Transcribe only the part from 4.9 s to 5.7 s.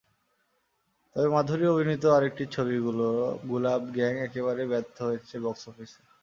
হয়েছে বক্স